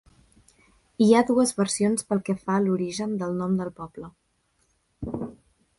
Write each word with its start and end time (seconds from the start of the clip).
Hi 1.05 1.09
ha 1.13 1.19
dues 1.27 1.53
versions 1.59 2.07
pel 2.13 2.23
que 2.31 2.35
fa 2.47 2.55
a 2.57 2.63
l'origen 2.65 3.15
del 3.21 3.39
nom 3.45 3.55
del 3.61 3.73
poble. 3.83 4.13